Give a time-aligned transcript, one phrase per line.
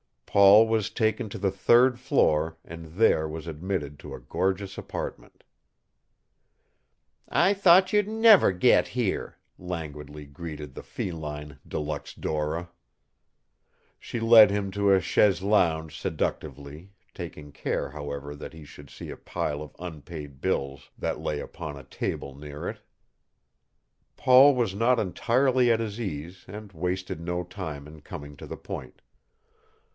[0.25, 5.43] Paul was taken to the third floor and there was admitted to a gorgeous apartment.
[7.27, 12.69] "I thought you'd never get here," languidly greeted the feline De Luxe Dora.
[13.99, 19.09] She led him to a chaise longue seductively, taking care, however, that he should see
[19.11, 22.79] a pile of unpaid bills that lay upon a table near it.
[24.15, 28.57] Paul was not entirely at his ease and wasted no time in coming to the
[28.57, 29.01] point.